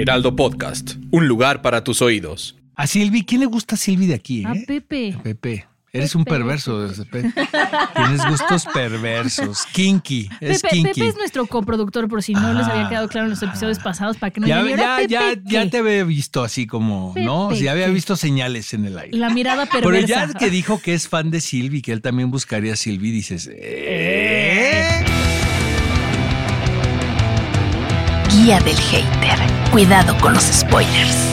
[0.00, 2.56] Heraldo Podcast, un lugar para tus oídos.
[2.74, 4.44] A Silvi, ¿quién le gusta a Silvi de aquí?
[4.46, 4.64] A eh?
[4.66, 5.12] Pepe.
[5.18, 5.66] A Pepe.
[5.92, 6.88] Eres un perverso.
[7.10, 7.30] Pepe.
[7.94, 9.66] Tienes gustos perversos.
[9.72, 10.30] Kinky.
[10.40, 10.88] Es Pepe, kinky.
[10.94, 12.88] Pepe es nuestro coproductor, por si no les había Ah.
[12.88, 15.28] quedado claro en los episodios pasados, para que no ya, digan, "¿Y ahora ya, ya,
[15.34, 15.68] Pepe ya qué?".
[15.70, 17.48] te había visto así como, ¿no?
[17.50, 19.18] Pepe, Ya había visto señales en el aire.
[19.18, 20.28] La mirada Pero perversa.
[20.32, 23.50] ya que dijo que es fan de Silvi, que él también buscaría a Silvi, dices,
[23.52, 25.04] ¿eh?
[28.30, 29.59] Guía del hater.
[29.70, 31.29] Cuidado con los spoilers.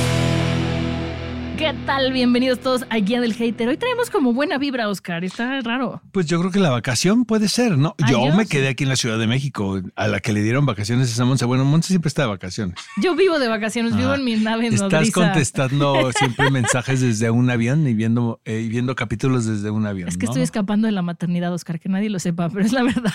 [1.58, 2.14] ¿Qué tal?
[2.14, 3.68] Bienvenidos todos a Guía del Hater.
[3.68, 5.24] Hoy traemos como buena vibra, Oscar.
[5.24, 6.04] Está raro.
[6.12, 7.96] Pues yo creo que la vacación puede ser, ¿no?
[8.08, 11.12] Yo, me quedé aquí en la Ciudad de México, a la que le dieron vacaciones
[11.12, 11.46] es a Monse.
[11.46, 12.76] Bueno, Monse siempre está de vacaciones.
[13.02, 15.12] Yo vivo de vacaciones, vivo en mi nave Estás nodriza.
[15.14, 20.10] contestando siempre mensajes desde un avión y viendo, eh, y viendo capítulos desde un avión.
[20.10, 20.34] Es que ¿no?
[20.34, 23.14] estoy escapando de la maternidad, Oscar, que nadie lo sepa, pero es la verdad.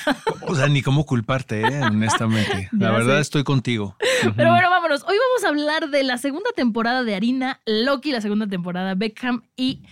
[0.48, 1.80] O sea, ni cómo culparte, ¿eh?
[1.82, 2.68] honestamente.
[2.72, 3.20] La Ya verdad sé.
[3.20, 3.96] estoy contigo.
[4.36, 5.02] Pero bueno, vámonos.
[5.04, 9.42] Hoy vamos a hablar de la segunda temporada de Harina, Loki, la segunda temporada, Beckham
[9.56, 9.82] y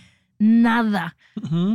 [0.41, 1.15] nada.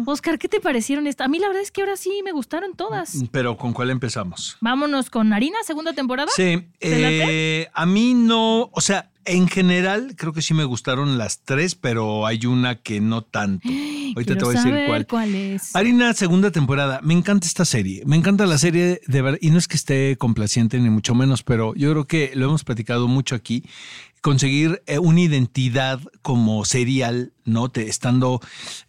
[0.06, 1.25] Oscar, ¿qué te parecieron esta?
[1.25, 3.25] A mí la verdad es que ahora sí me gustaron todas.
[3.31, 4.56] Pero ¿con cuál empezamos?
[4.61, 6.31] Vámonos con Harina, segunda temporada.
[6.34, 11.19] Sí, ¿Te eh, a mí no, o sea, en general creo que sí me gustaron
[11.19, 13.69] las tres, pero hay una que no tanto.
[14.17, 15.06] Ahorita Quiero te voy a decir cuál.
[15.06, 15.77] cuál es.
[15.77, 17.01] Harina, segunda temporada.
[17.03, 18.03] Me encanta esta serie.
[18.06, 19.39] Me encanta la serie de verdad.
[19.42, 22.64] Y no es que esté complaciente ni mucho menos, pero yo creo que lo hemos
[22.64, 23.64] platicado mucho aquí.
[24.27, 27.69] Conseguir eh, una identidad como serial, ¿no?
[27.69, 28.40] Te- estando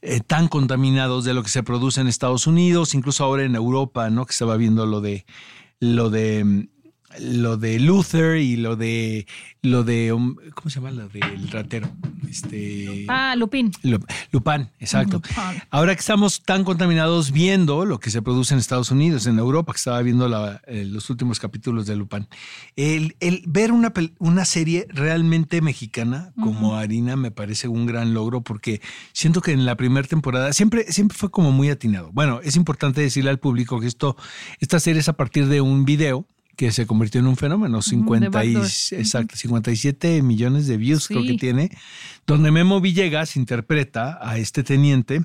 [0.01, 4.09] eh, tan contaminados de lo que se produce en Estados Unidos, incluso ahora en Europa,
[4.09, 4.25] ¿no?
[4.25, 5.28] Que estaba viendo lo de
[5.79, 6.67] lo de mm,
[7.19, 9.25] lo de Luther y lo de
[9.62, 10.91] lo de um, ¿cómo se llama?
[10.91, 11.90] Lo del ratero.
[12.29, 13.72] Este Ah, Lupin.
[13.84, 14.00] Lu-
[14.31, 15.18] Lupin, exacto.
[15.18, 15.35] Lupin.
[15.69, 19.73] Ahora que estamos tan contaminados viendo lo que se produce en Estados Unidos, en Europa,
[19.73, 22.28] que estaba viendo la- eh, los últimos capítulos de Lupin,
[22.75, 28.41] el, el ver una, una serie realmente mexicana como Harina me parece un gran logro
[28.41, 28.81] porque
[29.13, 32.09] siento que en la primera temporada siempre, siempre fue como muy atinado.
[32.13, 34.16] Bueno, es importante decirle al público que esto,
[34.59, 36.25] esta serie es a partir de un video
[36.57, 41.35] que se convirtió en un fenómeno, 50 y, exacto, 57 millones de views creo que
[41.35, 41.69] tiene,
[42.25, 45.23] donde Memo Villegas interpreta a este teniente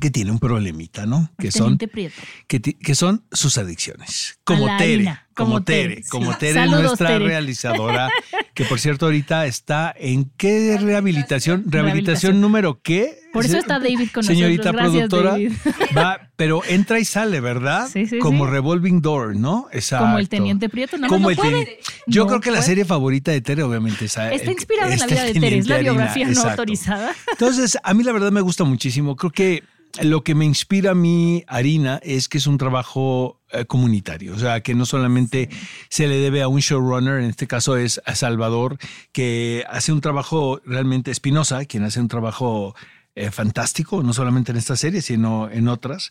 [0.00, 1.28] que tiene un problemita, ¿no?
[1.38, 4.38] Que son, que, que son sus adicciones.
[4.44, 6.36] Como Tere, como, como Tere, Tere, como.
[6.36, 7.26] Tere, Saludos, nuestra Tere.
[7.26, 8.08] realizadora,
[8.54, 12.40] que por cierto ahorita está en qué rehabilitación, rehabilitación, Rehabilitación.
[12.40, 13.18] número qué.
[13.32, 14.70] Por eso está David con Señorita.
[14.70, 15.52] Gracias, productora, David.
[15.96, 17.88] va, pero entra y sale, ¿verdad?
[17.92, 18.50] Sí, sí, Como sí.
[18.52, 19.66] revolving door, ¿no?
[19.72, 20.04] Exacto.
[20.06, 20.96] Como el Teniente Prieto.
[20.98, 21.50] No, Como no el puede.
[21.50, 25.00] teniente- Yo No creo que la serie favorita de Tere, obviamente, es Está inspirada en
[25.00, 26.50] la vida de Tere, es la Harina, biografía no exacto.
[26.50, 27.12] autorizada.
[27.32, 29.16] Entonces, a mí la verdad me gusta muchísimo.
[29.16, 29.64] Creo que
[30.02, 34.34] lo que me inspira a mí, Harina, es que es un trabajo eh, comunitario.
[34.34, 35.48] O sea, que no solamente
[35.88, 38.78] se le debe a un showrunner, en este caso es a Salvador,
[39.12, 42.74] que hace un trabajo realmente espinosa, quien hace un trabajo
[43.16, 46.10] eh, fantástico, no solamente en esta serie, sino en otras.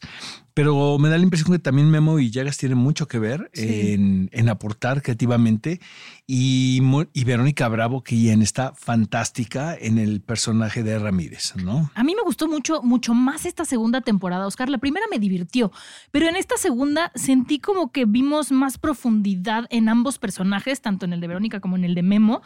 [0.54, 3.92] Pero me da la impresión que también Memo y Llagas tienen mucho que ver Sí.
[3.92, 5.82] en, en aportar creativamente.
[6.28, 6.82] Y,
[7.14, 11.92] y Verónica Bravo, que quien está fantástica en el personaje de Ramírez, ¿no?
[11.96, 14.70] A mí me gustó mucho, mucho más esta segunda temporada, Oscar.
[14.70, 15.72] La primera me divirtió,
[16.12, 21.12] pero en esta segunda sentí como que vimos más profundidad en ambos personajes, tanto en
[21.14, 22.42] el de Verónica como en el de Memo.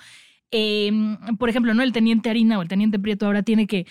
[0.49, 0.91] Eh,
[1.37, 1.83] por ejemplo, ¿no?
[1.83, 3.85] El teniente Harina o el teniente Prieto ahora tiene que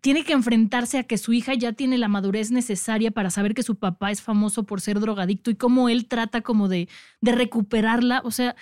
[0.00, 3.62] tiene que enfrentarse a que su hija ya tiene la madurez necesaria para saber que
[3.62, 6.88] su papá es famoso por ser drogadicto y cómo él trata como de,
[7.20, 8.20] de recuperarla.
[8.24, 8.56] O sea,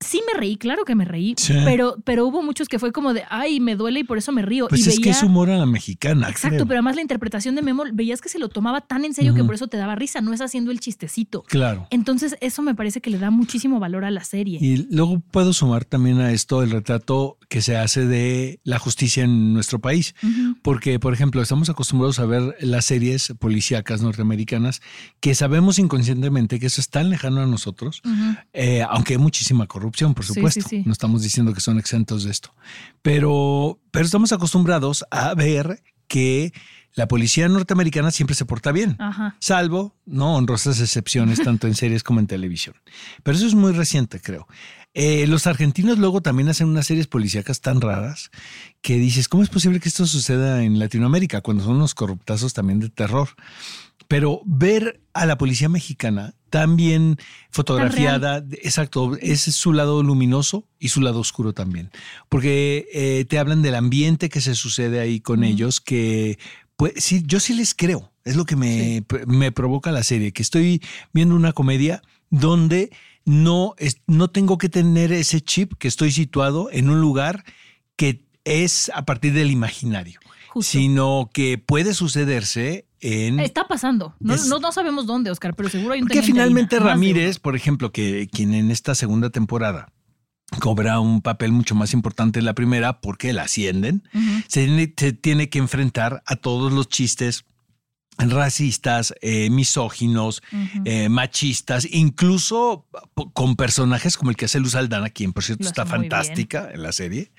[0.00, 1.54] sí me reí, claro que me reí, Sí.
[1.64, 4.42] pero, pero hubo muchos que fue como de, ay, me duele y por eso me
[4.42, 4.68] río.
[4.68, 6.28] Pues y es que es humor a la mexicana.
[6.28, 6.66] Exacto, creo.
[6.66, 9.42] pero además la interpretación de Memo, veías que se lo tomaba tan en serio que
[9.44, 11.42] por eso te daba risa, no es haciendo el chistecito.
[11.44, 11.86] Claro.
[11.90, 14.58] Entonces, eso me parece que le da muchísimo valor a la serie.
[14.60, 19.24] Y luego puedo sumar también a esto el retrato que se hace de la justicia
[19.24, 20.14] en nuestro país.
[20.62, 24.82] Porque, por ejemplo, estamos acostumbrados a ver las series policíacas norteamericanas
[25.20, 28.02] que sabemos inconscientemente que eso es tan lejano a nosotros,
[28.52, 30.60] eh, aunque hay muchísima corrupción, por Sí, supuesto.
[30.62, 30.82] sí, sí.
[30.86, 32.54] No estamos diciendo que son exentos de esto.
[33.02, 36.52] Pero, pero estamos acostumbrados a ver que
[36.94, 38.96] la policía norteamericana siempre se porta bien.
[38.98, 39.36] Ajá.
[39.40, 42.74] Salvo, no, honrosas excepciones, tanto en series como en televisión.
[43.22, 44.46] Pero eso es muy reciente, creo.
[44.94, 48.30] Eh, los argentinos luego también hacen unas series policíacas tan raras
[48.80, 52.80] que dices, ¿cómo es posible que esto suceda en Latinoamérica cuando son unos corruptazos también
[52.80, 53.28] de terror?
[54.08, 57.18] Pero ver a la policía mexicana tan bien
[57.50, 61.90] fotografiada, exacto, ese es su lado luminoso y su lado oscuro también.
[62.28, 66.38] Porque eh, te hablan del ambiente que se sucede ahí con ellos, que
[66.76, 68.12] pues sí, yo sí les creo.
[68.24, 70.82] Es lo que me, me provoca la serie, que estoy
[71.12, 72.90] viendo una comedia donde
[73.24, 77.44] no, es, no tengo que tener ese chip que estoy situado en un lugar
[77.96, 80.72] que es a partir del imaginario, Justo.
[80.72, 83.40] sino que puede sucederse en...
[83.40, 84.14] Está pasando.
[84.20, 87.56] No, Es- no, no sabemos dónde, Oscar, pero seguro hay un Porque finalmente Ramírez, por
[87.56, 89.92] ejemplo, que quien en esta segunda temporada
[90.60, 94.04] cobra un papel mucho más importante en la primera porque la ascienden,
[94.48, 97.44] se tiene que enfrentar a todos los chistes
[98.18, 100.42] racistas, eh, misóginos,
[100.84, 102.86] eh, machistas, incluso
[103.34, 106.82] con personajes como el que hace Luz Aldana, quien por cierto Lo está fantástica en
[106.82, 107.30] la serie.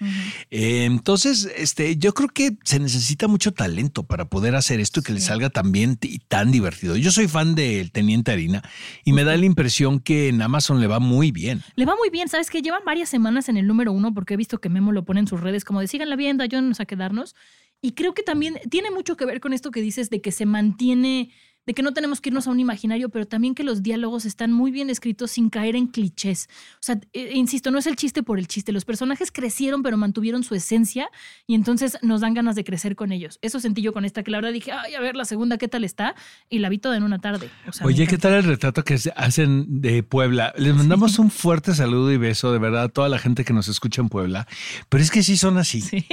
[0.51, 5.03] Eh, entonces, este, yo creo que se necesita mucho talento para poder hacer esto y
[5.03, 6.95] que le salga tan bien y tan divertido.
[6.95, 8.61] Yo soy fan del Teniente Harina
[9.03, 11.63] y me da la impresión que en Amazon le va muy bien.
[11.75, 14.37] Le va muy bien, ¿sabes que Llevan varias semanas en el número uno porque he
[14.37, 17.33] visto que Memo lo pone en sus redes como de síganla viendo, ayúdenos a quedarnos.
[17.81, 20.45] Y creo que también tiene mucho que ver con esto que dices de que se
[20.45, 21.31] mantiene,
[21.67, 24.53] de que no tenemos que irnos a un imaginario, pero también que los diálogos están
[24.53, 26.47] muy bien escritos sin caer en clichés.
[26.75, 28.71] O sea, eh, insisto, no es el chiste por el chiste.
[28.71, 31.09] Los personajes crecieron, pero mantuvieron su esencia
[31.45, 33.37] y entonces nos dan ganas de crecer con ellos.
[33.41, 35.67] Eso sentí yo con esta, que la verdad dije, ay, a ver, la segunda, ¿qué
[35.67, 36.15] tal está?
[36.49, 37.49] Y la vi toda en una tarde.
[37.67, 40.53] O sea, me Oye, ¿qué tal el retrato que hacen de Puebla?
[40.57, 43.67] Les mandamos un fuerte saludo y beso, de verdad, a toda la gente que nos
[43.67, 44.47] escucha en Puebla.
[44.87, 46.05] Pero es que sí son así, Sí.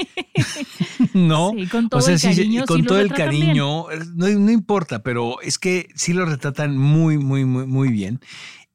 [1.15, 1.53] ¿no?
[1.57, 2.65] Sí, con todo o sea, el cariño.
[2.67, 7.45] con todo el cariño, no, no importa, pero es que sí lo retratan muy, muy,
[7.45, 8.21] muy, muy bien.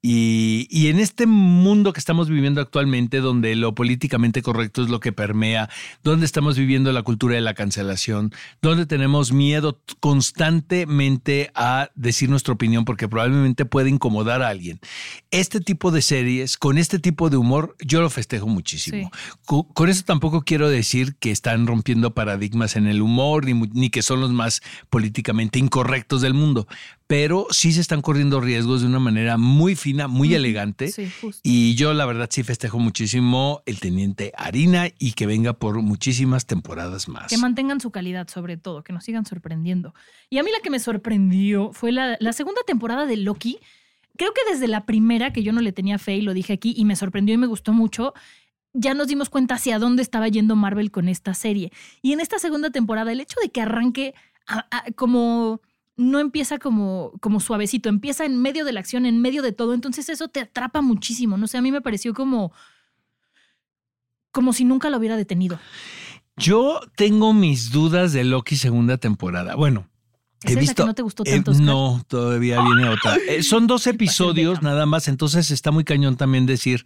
[0.01, 5.01] Y, y en este mundo que estamos viviendo actualmente, donde lo políticamente correcto es lo
[5.01, 5.69] que permea,
[6.03, 8.31] donde estamos viviendo la cultura de la cancelación,
[8.61, 14.79] donde tenemos miedo constantemente a decir nuestra opinión porque probablemente puede incomodar a alguien.
[15.31, 19.11] Este tipo de series, con este tipo de humor, yo lo festejo muchísimo.
[19.45, 24.01] Co- Con eso tampoco quiero decir que están rompiendo paradigmas en el humor, ni que
[24.01, 26.67] son los más políticamente incorrectos del mundo,
[27.09, 30.89] pero sí se están corriendo riesgos de una manera muy fina, muy elegante.
[30.89, 31.41] Sí, justo.
[31.43, 36.45] Y yo la verdad sí festejo muchísimo el Teniente Harina y que venga por muchísimas
[36.45, 37.25] temporadas más.
[37.27, 39.95] Que mantengan su calidad, sobre todo, que nos sigan sorprendiendo.
[40.29, 43.57] Y a mí la que me sorprendió fue la, la segunda temporada de Loki.
[44.15, 46.75] Creo que desde la primera, que yo no le tenía fe y lo dije aquí,
[46.77, 48.13] y me sorprendió y me gustó mucho,
[48.73, 51.71] ya nos dimos cuenta hacia dónde estaba yendo Marvel con esta serie.
[52.03, 54.13] Y en esta segunda temporada, el hecho de que arranque
[54.45, 55.59] a- a- como
[55.99, 59.73] no empieza como, como suavecito, empieza en medio de la acción, en medio de todo,
[59.73, 61.37] entonces eso te atrapa muchísimo.
[61.37, 62.53] No sé, a mí me pareció como
[64.31, 65.59] como si nunca lo hubiera detenido.
[66.37, 69.55] Yo tengo mis dudas de Loki segunda temporada.
[69.55, 69.89] Bueno,
[70.43, 70.83] ¿Es he esa visto.
[70.83, 73.17] que no te gustó eh, tanto, no, todavía viene otra.
[73.27, 76.85] Eh, son dos episodios nada más, entonces está muy cañón también decir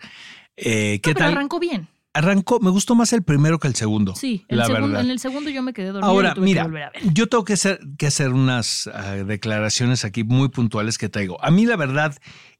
[0.55, 1.31] eh, qué No, pero tal.
[1.33, 1.87] arrancó bien.
[2.13, 4.13] Arrancó, me gustó más el primero que el segundo.
[4.15, 5.01] Sí, el la segundo- verdad.
[5.05, 7.01] en el segundo yo me quedé dormida y Ahora, mira, que volver a ver.
[7.13, 11.43] yo tengo que hacer, que hacer unas ah, declaraciones aquí muy puntuales que traigo.
[11.43, 12.15] A mí, la verdad,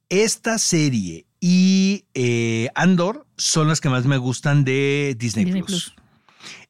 [0.09, 5.93] esta serie y eh, Andor son las que más me gustan de Disney, Disney Plus.
[5.93, 5.95] Plus.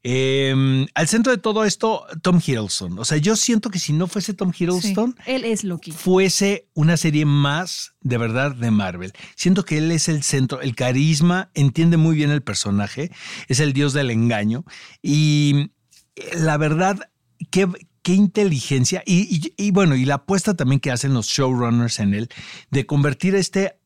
[0.06, 3.00] Eh, al centro de todo esto, Tom Hiddleston.
[3.00, 5.92] O sea, yo siento que si no fuese Tom Sí, Hiddleston, él es Loki.
[5.92, 9.14] fuese una serie más de verdad de Marvel.
[9.36, 13.12] Siento que él es el centro, el carisma, entiende muy bien el personaje,
[13.48, 14.66] es el dios del engaño
[15.02, 15.72] y
[16.18, 17.10] eh, la verdad,
[17.50, 17.68] qué,
[18.02, 22.14] qué inteligencia y, y- y bueno, y la apuesta también que hacen los showrunners en
[22.14, 22.30] él
[22.72, 23.78] de convertir este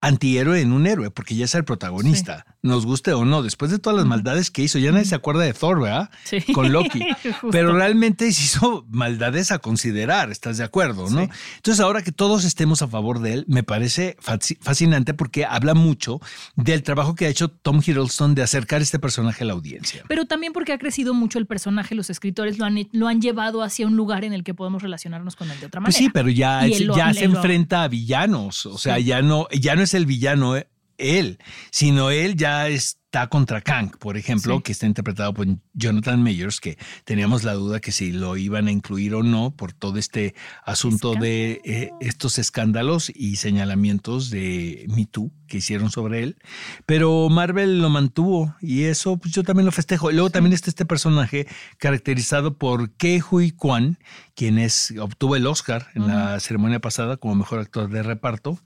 [0.00, 3.78] antihéroe en un héroe, porque ya es el protagonista, nos guste o no, después de
[3.80, 6.10] todas las maldades que hizo, ya nadie se acuerda de Thor, ¿verdad?
[6.24, 6.40] Sí.
[6.52, 7.00] Con Loki.
[7.50, 11.10] Pero realmente se hizo maldades a considerar, ¿estás de acuerdo?
[11.10, 11.22] ¿no?
[11.24, 11.30] Sí.
[11.56, 15.74] Entonces, ahora que todos estemos a favor de él, me parece fasci- fascinante porque habla
[15.74, 16.20] mucho
[16.54, 20.04] del trabajo que ha hecho Tom Hiddleston de acercar este personaje a la audiencia.
[20.08, 23.62] Pero también porque ha crecido mucho el personaje, los escritores lo han, lo han llevado
[23.64, 25.88] hacia un lugar en el que podemos relacionarnos con él de otra manera.
[25.92, 29.22] Pues sí, pero ya, es- lo- ya se lo- enfrenta a villanos, o sea, ya
[29.22, 30.68] no, ya no es el villano, eh,
[30.98, 31.38] él,
[31.70, 32.68] sino él ya
[33.08, 34.62] está contra Kang, por ejemplo, Sí.
[34.64, 38.70] que está interpretado por Jonathan Mayers, que teníamos la duda que si lo iban a
[38.70, 45.06] incluir o no por todo este asunto de eh, estos escándalos y señalamientos de Me
[45.06, 46.36] Too que hicieron sobre él.
[46.84, 50.10] Pero Marvel lo mantuvo y eso pues yo también lo festejo.
[50.10, 51.46] Y luego también está este personaje
[51.78, 53.98] caracterizado por Ke Hui Kwan,
[54.34, 58.60] quien es, obtuvo el Oscar en la ceremonia pasada como mejor actor de reparto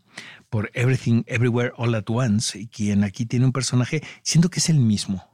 [0.50, 4.68] por Everything Everywhere All at Once, y quien aquí tiene un personaje, siento que es
[4.68, 5.28] el mismo.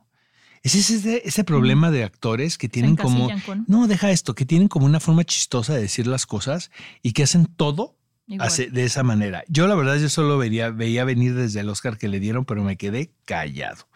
[0.63, 3.29] Es ese, ese problema de actores que tienen como...
[3.47, 6.71] con- No, deja esto, que tienen como una forma chistosa de decir las cosas
[7.03, 7.97] y que hacen todo
[8.41, 9.45] hace- de esa manera.
[9.49, 12.65] Yo la verdad yo solo vería, veía venir desde el Oscar que le dieron, pero
[12.65, 13.87] me quedé callado.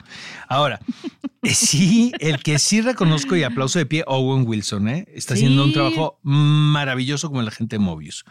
[0.48, 0.78] Ahora,
[1.42, 5.06] eh, sí, el que sí reconozco y aplauso de pie, Owen Wilson, ¿eh?
[5.12, 8.24] está haciendo un trabajo maravilloso como la gente de Mobius.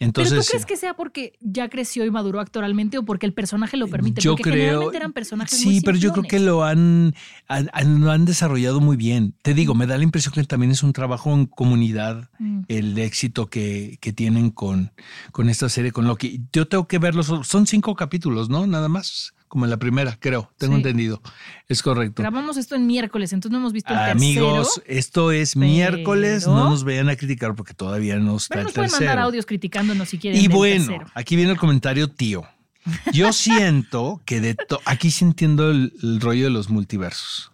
[0.00, 3.32] Entonces, ¿Pero tú crees que sea porque ya creció y maduró actoralmente o porque el
[3.32, 4.20] personaje lo permite?
[4.20, 4.54] Yo porque creo.
[4.56, 7.14] generalmente eran personajes Sí, muy pero yo creo que lo han,
[7.48, 9.34] han- han- lo han desarrollado muy bien.
[9.42, 12.60] Te digo, me da la impresión que también es un trabajo en comunidad, Mm.
[12.68, 14.92] el éxito que, que tienen con,
[15.32, 16.42] con esta serie, con Loki.
[16.52, 17.32] Yo tengo que verlos.
[17.42, 18.66] Son cinco capítulos, ¿no?
[18.68, 20.52] Nada más, como en la primera, creo.
[20.58, 20.78] Tengo Sí.
[20.78, 21.20] entendido.
[21.68, 22.22] Es correcto.
[22.22, 24.98] Grabamos esto en miércoles, entonces no hemos visto el Amigos, tercero.
[24.98, 26.46] esto es pero- miércoles.
[26.46, 29.08] No nos vayan a criticar porque todavía no está Pero el nos pueden tercero.
[29.10, 30.40] mandar audios criticándonos si quieren.
[30.40, 31.10] Y bueno, tercero.
[31.14, 32.44] aquí viene el comentario tío.
[33.12, 37.52] Yo siento que de to- aquí sí entiendo el, el rollo de los multiversos.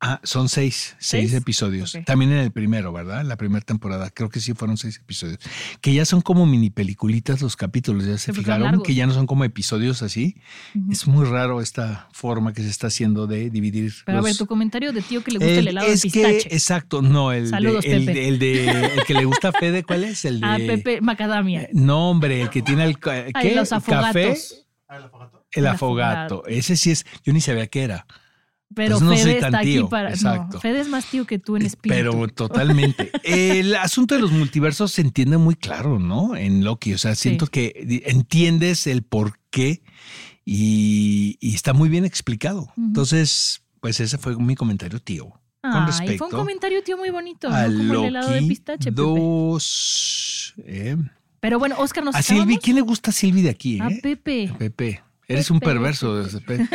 [0.00, 1.34] Ah, son seis, seis, ¿Seis?
[1.34, 1.92] episodios.
[1.96, 2.04] Ok.
[2.04, 3.24] También en el primero, ¿verdad?
[3.24, 5.40] La primera temporada, creo que sí fueron seis episodios.
[5.80, 9.12] Que ya son como mini peliculitas los capítulos, ya se son fijaron, que ya no
[9.14, 10.36] son como episodios así.
[10.76, 10.92] Ujú.
[10.92, 13.92] Es muy raro esta forma que se está haciendo de dividir.
[14.06, 16.02] Pero a ver, los- tu comentario de tío que le gusta el, el- helado es
[16.02, 16.54] de que, pistache.
[16.54, 18.20] exacto, no, el, Saludos, de, el, Pepe.
[18.20, 20.24] de- el de el que le gusta a Fede, ¿cuál es?
[20.24, 21.62] El de Ah, Pepe Macadamia.
[21.62, 23.54] eh, No, hombre, el que tiene el ca- Ay, ¿qué?
[23.56, 24.06] los afogatos.
[24.06, 24.28] café,
[24.90, 24.98] el
[25.62, 26.36] El afogato.
[26.36, 26.46] afogato.
[26.46, 28.06] Ese sí es, yo ni sabía qué era.
[28.74, 30.10] Pero Pues no soy Fede tan está aquí tío, para.
[30.10, 30.54] exacto.
[30.56, 31.96] No, Fede es más tío que tú en espíritu.
[31.98, 33.10] Pero totalmente.
[33.24, 36.36] El asunto de los multiversos se entiende muy claro, ¿no?
[36.36, 36.92] En Loki.
[36.92, 37.50] O sea, siento Sí.
[37.52, 39.82] que entiendes el por qué
[40.44, 42.72] y, y está muy bien explicado.
[42.76, 45.30] Entonces, pues ese fue mi comentario, tío.
[45.60, 47.48] Con Ay, respecto fue un comentario, tío, muy bonito.
[47.48, 47.94] a ¿no?
[47.94, 49.02] Como el helado de pistache, Pepe.
[49.02, 50.54] 2.
[50.66, 50.96] eh.
[51.40, 53.78] Pero bueno, Oscar, nos A Silvi, ¿quién le gusta a Silvi de aquí?
[53.80, 54.00] A eh?
[54.02, 54.52] Pepe.
[54.58, 55.02] Pepe.
[55.30, 56.24] Eres un perverso.
[56.46, 56.66] Pepe.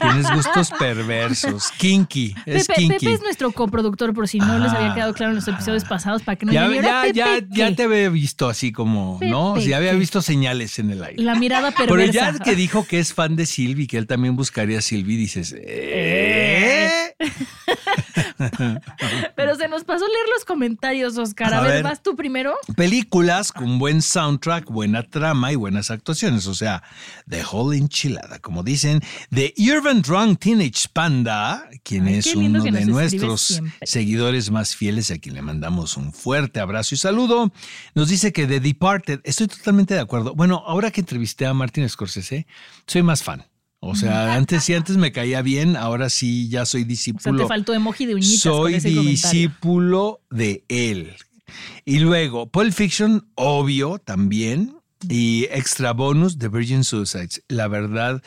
[0.00, 1.72] Tienes gustos perversos.
[1.78, 2.32] Kinky.
[2.46, 2.98] Es Pepe, kinky.
[3.06, 4.94] Pepe es nuestro coproductor, por si no les había Ah.
[4.94, 7.24] quedado claro en los episodios pasados, para que no ya, digan, "¿Y ahora ya, ya,
[7.34, 7.74] Pepe ya qué?".
[7.74, 9.54] te había visto así como, ¿no?
[9.54, 11.22] Pepe, Ya había visto señales en el aire.
[11.24, 12.32] La mirada Pero perversa.
[12.34, 15.54] ya que dijo que es fan de Silvi, que él también buscaría a Silvi, dices,
[15.58, 17.14] ¿eh?
[19.36, 21.52] Pero se nos pasó leer los comentarios, Oscar.
[21.54, 21.82] A, A ver, ver.
[21.82, 22.56] ¿vas tú primero?
[22.76, 26.46] Películas con buen soundtrack, buena trama y buenas actuaciones.
[26.46, 26.82] O sea,
[27.28, 32.70] The Whole Enchilada, como dicen, de Urban Drunk Teenage Panda, quien Ay, es uno de
[32.86, 37.52] nuestros seguidores más fieles, a quien le mandamos un fuerte abrazo y saludo.
[37.94, 40.34] Nos dice que The Departed, estoy totalmente de acuerdo.
[40.34, 42.46] Bueno, ahora que entrevisté a Martin Scorsese,
[42.86, 43.44] soy más fan.
[43.88, 47.42] O sea, antes sí, antes me caía bien, ahora sí ya soy O sea, discípulo.
[47.42, 49.02] te faltó emoji de uñitas con Soy comentario.
[49.02, 51.12] discípulo de él.
[51.84, 54.74] Y luego, Pulp Fiction, obvio, también.
[55.08, 57.42] Y extra bonus, The Virgin Suicides.
[57.48, 58.20] La verdad,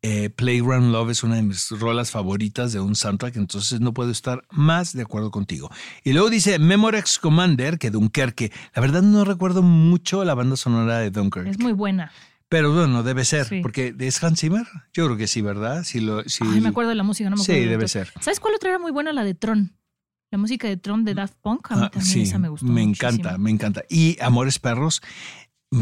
[0.00, 4.10] eh, Playground Love es una de mis rolas favoritas de un soundtrack, entonces no puedo
[4.10, 5.70] estar más de acuerdo contigo.
[6.02, 8.52] Y luego dice Memorex Commander, que Dunkerque.
[8.74, 11.50] La verdad no recuerdo mucho la banda sonora de Dunkerque.
[11.50, 12.10] Es muy buena.
[12.48, 13.60] Pero bueno, debe ser, Sí.
[13.62, 14.66] porque ¿es Hans Zimmer?
[14.92, 15.82] Yo creo que sí, ¿verdad?
[15.84, 17.60] Sí, lo, sí, Ay, me acuerdo de la música, no me Sí, acuerdo.
[17.62, 18.12] del debe ser.
[18.20, 19.12] ¿Sabes cuál otra era muy buena?
[19.12, 19.76] La de Tron.
[20.30, 21.70] La música de Tron de Daft Punk.
[21.72, 22.66] A mí Ah, también sí, esa me gustó.
[22.66, 23.08] Me muchísimo.
[23.10, 23.82] encanta, me encanta.
[23.88, 25.00] Y Amores Perros,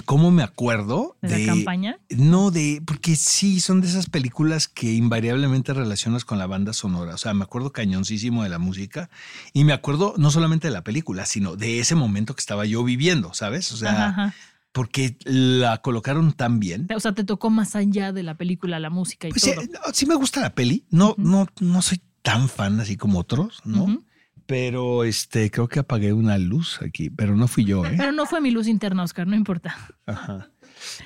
[0.05, 1.99] ¿cómo me acuerdo ¿De la campaña?
[2.11, 2.83] No, de.
[2.87, 7.15] Porque sí, son de esas películas que invariablemente relacionas con la banda sonora.
[7.15, 9.11] O sea, me acuerdo cañoncísimo de la música.
[9.53, 12.85] Y me acuerdo no solamente de la película, sino de ese momento que estaba yo
[12.85, 13.73] viviendo, ¿sabes?
[13.73, 14.35] O sea, Ajá, ajá.
[14.73, 16.89] Porque la colocaron tan bien.
[16.95, 19.61] O sea, te tocó más allá de la película, la música y Pues todo.
[19.63, 20.85] sí, no, sí me gusta la peli.
[20.91, 24.03] No, no, no soy tan fan así como otros, ¿no?
[24.47, 27.95] Pero este, creo que apagué una luz aquí, pero no fui yo, ¿eh?
[27.97, 29.77] Pero no fue mi luz interna, Oscar, no importa.
[30.07, 30.51] Ajá.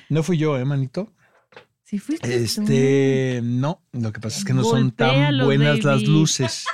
[0.09, 1.13] No fui yo, ¿eh, manito?
[1.83, 2.33] Sí fuiste tú.
[2.33, 6.65] Este, no, lo que pasa es que no son tan buenas las luces.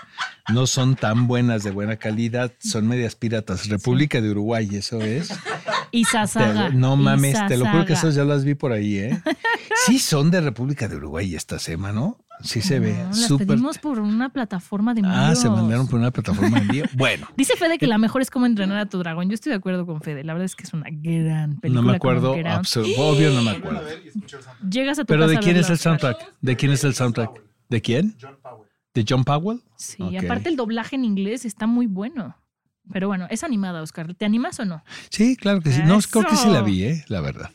[0.51, 3.67] No son tan buenas de buena calidad, son medias piratas.
[3.69, 5.29] República de Uruguay, eso es.
[5.95, 6.69] Y Te- Sasaga.
[6.71, 9.21] no mames, te lo juro que esas ya las vi por ahí, ¿eh?
[9.85, 12.17] Sí, son de República de Uruguay esta semana, ¿no?
[12.41, 12.93] sí se ve.
[12.93, 15.17] No, las súper- pedimos por una plataforma de envíos.
[15.17, 16.83] Ah, se mandaron por una plataforma de envío.
[16.97, 19.29] Bueno, Dice Fede que la mejor es cómo entrenar a tu dragón.
[19.29, 20.23] Yo estoy de acuerdo con Fede.
[20.23, 21.81] La verdad es que es una gran película.
[21.81, 23.81] no me acuerdo, obvio no me acuerdo.
[24.69, 26.33] Llegas a tu Pero casa ¿de quién es el soundtrack?
[26.41, 27.41] ¿De quién es el soundtrack?
[27.69, 28.17] ¿De quién?
[28.95, 29.61] ¿De John Powell?
[29.77, 30.23] Sí, Ok.
[30.25, 32.35] aparte el doblaje en inglés está muy bueno.
[32.91, 34.13] Pero bueno, es animada, Oscar.
[34.13, 34.83] ¿Te animas o no?
[35.09, 35.81] Sí, claro que sí.
[35.85, 36.65] No, creo que sí la Eso.
[36.65, 37.05] vi, ¿eh?
[37.07, 37.49] La verdad.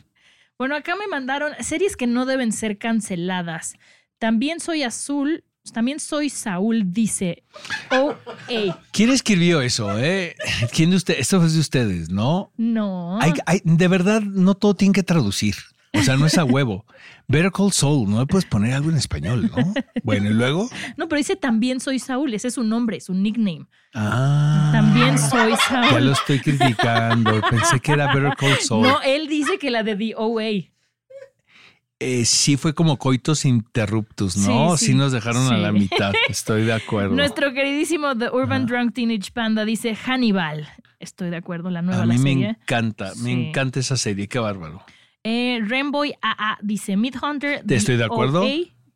[0.58, 3.74] Bueno, acá me mandaron series que no deben ser canceladas.
[4.18, 5.44] También soy azul.
[5.72, 7.42] También soy Saúl, dice.
[7.90, 8.14] Oh,
[8.48, 8.72] hey.
[8.90, 10.34] ¿Quién escribió eso, eh?
[10.72, 11.20] ¿Quién de ustedes?
[11.20, 12.50] Esto es de ustedes, ¿no?
[12.56, 13.20] No.
[13.20, 15.56] Hay- hay- de verdad, no todo tiene que traducir.
[15.98, 16.84] O sea, no es a huevo.
[17.26, 19.74] Better Call Saul, no le puedes poner algo en español, ¿no?
[20.02, 20.68] Bueno, y luego.
[20.96, 22.32] No, pero dice también soy Saúl.
[22.34, 23.66] Ese es su nombre, su nickname.
[23.94, 24.70] Ah.
[24.72, 27.40] También soy Ya lo estoy criticando.
[27.50, 28.82] Pensé que era Better Call Saul.
[28.86, 30.70] No, él dice que la de The OA.
[32.00, 34.76] Eh, sí fue como coitos interruptus, ¿no?
[34.76, 34.98] Sí, Sí, sí.
[34.98, 36.12] nos dejaron a la mitad.
[36.28, 37.14] Estoy de acuerdo.
[37.14, 40.68] Nuestro queridísimo The Urban Drunk Teenage Panda dice Hannibal.
[41.00, 42.48] Estoy de acuerdo, la nueva a la mí me serie.
[42.50, 44.82] encanta, me encanta esa serie, qué bárbaro.
[45.30, 47.62] Eh, Rainbow AA dice Midhunter.
[47.66, 48.42] Te estoy de acuerdo.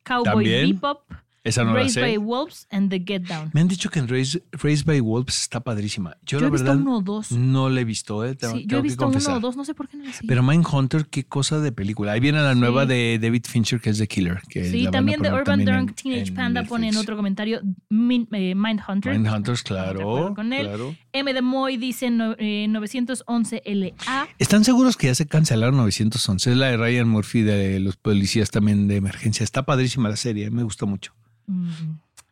[0.03, 0.45] Cowboy.
[0.45, 1.03] Bebop.
[1.45, 2.19] Esa no la Raised by sé.
[2.19, 3.51] Wolves and The Get Down.
[3.53, 6.17] Me han dicho que en Raised, Raised by Wolves está padrísima.
[6.25, 7.33] Yo, Yo la he visto verdad uno o dos.
[7.33, 8.37] no la he visto, ¿eh?
[8.41, 10.29] Sí, yo he visto uno o dos, no sé por qué no la seguí.
[10.29, 12.13] Pero Mindhunter, qué cosa de película.
[12.13, 14.41] Ahí viene la nueva de David Fincher, que es The Killer.
[14.49, 17.61] Que Sí, también The poner Urban Drunk en- Teenage en Panda pone en otro comentario
[17.89, 19.13] Min- eh, Mindhunter.
[19.13, 20.35] Mindhunters, De claro.
[20.37, 20.67] con él.
[20.67, 20.95] claro.
[21.13, 23.91] M de Moy dice no- eh, 911 LA.
[24.39, 26.53] ¿Están seguros que ya se cancelaron 911?
[26.53, 29.43] Es la de Ryan Murphy de los policías también de emergencia.
[29.43, 31.13] Está padrísima la serie, me gustó mucho.
[31.47, 31.69] Mm,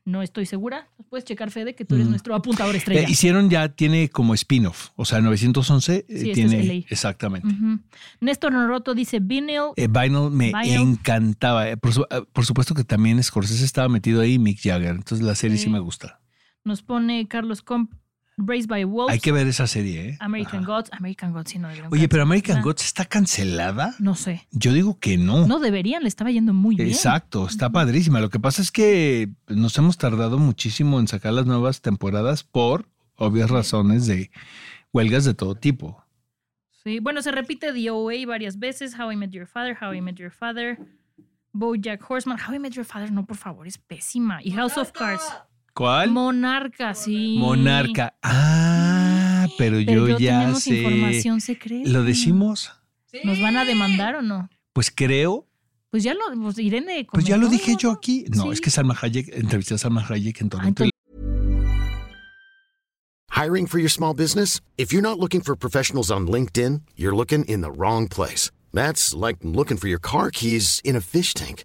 [0.06, 0.88] No estoy segura.
[1.10, 2.10] Puedes checar, Fede, que tú eres Mm.
[2.10, 3.02] nuestro apuntador estrella.
[3.02, 4.88] Eh, hicieron ya, tiene como spin-off.
[4.96, 6.78] O sea, 911 eh, Sí, este tiene.
[6.78, 7.46] es exactamente.
[7.46, 7.78] Ujú.
[8.20, 9.72] Néstor Noroto dice Vinyl.
[9.76, 10.80] Eh, Vinyl me Vinyl.
[10.80, 11.68] encantaba.
[11.68, 14.96] Eh, Por, su- eh, por supuesto que también Scorsese estaba metido ahí, Mick Jagger.
[14.96, 15.70] Entonces la serie sí, Sí.
[15.70, 16.18] me gusta.
[16.64, 17.92] Nos pone Carlos Comp.
[18.46, 19.12] Raised by Wolves.
[19.12, 20.16] Hay que ver esa serie, ¿eh?
[20.20, 20.72] American Ajá.
[20.72, 20.90] Gods.
[20.92, 22.62] American Gods, sí, no deberían Oye, pero American.
[22.62, 23.94] Gods está cancelada.
[23.98, 24.46] No sé.
[24.50, 25.46] Yo digo que no.
[25.46, 26.88] No deberían, le estaba yendo muy bien.
[26.88, 28.20] Exacto, está padrísima.
[28.20, 32.86] Lo que pasa es que nos hemos tardado muchísimo en sacar las nuevas temporadas por
[33.16, 34.30] obvias razones de
[34.92, 36.02] huelgas de todo tipo.
[36.82, 38.98] Sí, bueno, se repite The OA varias veces.
[38.98, 40.78] How I Met Your Father, How I Met Your Father.
[41.52, 42.38] Bojack Horseman.
[42.38, 44.40] How I Met Your Father, no, por favor, es pésima.
[44.42, 45.22] Y House of Cards.
[45.80, 46.10] ¿Cuál?
[46.10, 47.36] Monarca, sí.
[47.38, 48.12] Monarca.
[48.22, 50.76] Ah, pero, Pero yo ya tenemos sé.
[50.76, 51.88] información secreta.
[51.88, 52.70] ¿Lo decimos?
[53.24, 54.50] ¿Nos van a demandar o no?
[54.74, 55.48] Pues creo.
[55.88, 57.06] Pues ya lo, pues Irene.
[57.10, 58.26] Pues ya lo comentó, dije yo aquí.
[58.28, 58.48] No, Sí.
[58.50, 60.84] es que Salma Hayek, entrevisté a Salma Hayek en Toronto.
[60.84, 60.90] entonces-
[63.34, 64.60] Hiring for your small business?
[64.76, 68.50] If you're not looking for professionals on LinkedIn, you're looking in the wrong place.
[68.74, 71.64] That's like looking for your car keys in a fish tank.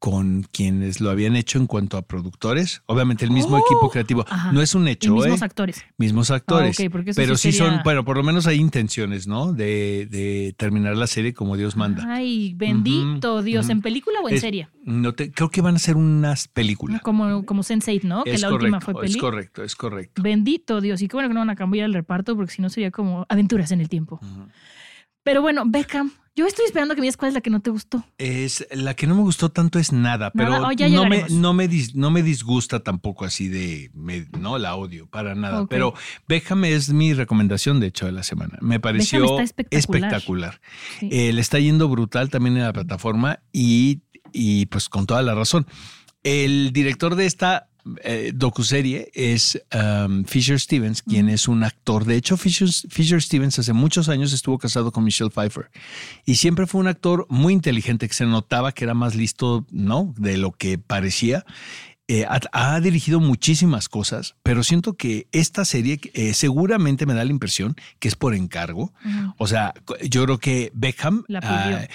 [0.00, 2.82] con quienes lo habían hecho en cuanto a productores.
[2.86, 4.24] Obviamente el mismo Oh, equipo creativo.
[4.28, 4.50] ajá.
[4.50, 5.44] No es un Y hecho, mismos ¿eh?
[5.44, 5.84] actores.
[5.98, 6.80] Mismos actores.
[6.80, 9.52] Ah, ok, porque pero sí son, bueno, por lo menos hay intenciones, ¿no?
[9.52, 12.02] De, de terminar la serie como Dios manda.
[12.08, 13.68] Ay, bendito Dios.
[13.68, 14.68] ¿En película o en Es- serie?
[14.84, 17.02] No te, creo que van a ser unas películas.
[17.02, 18.24] Como, como Sense8, ¿no?
[18.24, 19.10] que la correcto, última fue peli.
[19.12, 20.22] es correcto, es correcto.
[20.22, 21.02] Bendito Dios.
[21.02, 23.26] Y qué bueno que no van a cambiar el reparto porque si no sería como
[23.28, 24.18] aventuras en el tiempo.
[25.22, 27.70] Pero bueno, Beckham, yo estoy esperando que me digas cuál es la que no te
[27.70, 28.04] gustó.
[28.18, 31.26] Es la que no me gustó tanto es nada, pero Nada, oh, ya no, me,
[31.28, 35.66] no, me dis- no me disgusta tampoco así de, me- no la odio para nada.
[35.66, 35.92] Pero
[36.28, 38.58] Beckham es mi recomendación de hecho de la semana.
[38.60, 39.78] Me pareció está espectacular.
[40.04, 40.60] espectacular.
[41.00, 41.08] Sí.
[41.12, 45.34] Eh, le está yendo brutal también en la plataforma y, y pues con toda la
[45.34, 45.66] razón.
[46.22, 47.69] El director de esta
[48.02, 52.04] eh, docuserie es um, Fisher Stevens, quien es un actor.
[52.04, 55.70] De hecho, Fisher, Fisher Stevens hace muchos años estuvo casado con Michelle Pfeiffer
[56.24, 60.14] y siempre fue un actor muy inteligente que se notaba que era más listo, ¿no?
[60.16, 61.44] De lo que parecía.
[62.12, 62.40] Eh, ha,
[62.74, 67.76] ha dirigido muchísimas cosas, pero siento que esta serie eh, seguramente me da la impresión
[68.00, 68.92] que es por encargo.
[69.38, 69.74] O sea,
[70.08, 71.86] yo creo que Beckham La ah,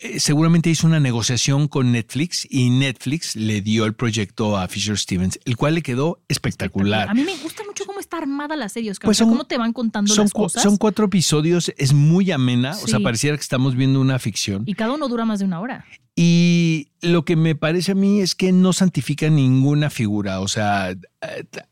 [0.00, 4.98] eh, seguramente hizo una negociación con Netflix y Netflix le dio el proyecto a Fisher
[4.98, 7.08] Stevens, el cual le quedó espectacular.
[7.08, 9.06] A mí me gusta mucho cómo está armada la serie, Oscar.
[9.06, 10.62] Pues o sea, son- cómo te van contando Son, las cosas.
[10.62, 13.04] son cuatro episodios, es muy amena, o sea, Sí.
[13.04, 14.64] pareciera que estamos viendo una ficción.
[14.66, 15.84] Y cada uno dura más de una hora.
[16.16, 20.40] Y lo que me parece a mí es que no santifica ninguna figura.
[20.40, 20.98] O sea, eh,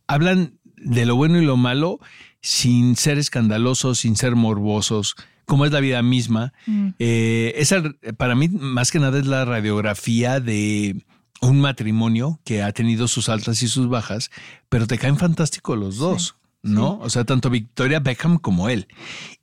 [0.07, 2.01] hablan de lo bueno y lo malo
[2.41, 5.15] sin ser escandalosos, sin ser morbosos,
[5.47, 6.53] como es la vida misma.
[6.67, 6.89] Mm.
[6.99, 7.83] Eh, esa,
[8.17, 11.05] para mí, más que nada, es la radiografía de
[11.41, 14.31] un matrimonio que ha tenido sus altas y sus bajas,
[14.69, 16.99] pero te caen fantásticos los dos, ¿no?
[17.01, 18.87] O sea, tanto Victoria Beckham como él.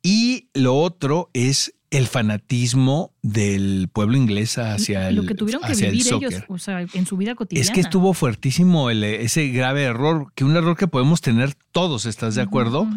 [0.02, 5.72] Y lo otro es el fanatismo del pueblo inglés hacia el Lo que tuvieron que
[5.72, 7.66] hacia el vivir ellos, o sea, en su vida cotidiana.
[7.68, 12.06] Es que estuvo fuertísimo el- ese grave error, que un error que podemos tener todos,
[12.06, 12.88] ¿estás de acuerdo?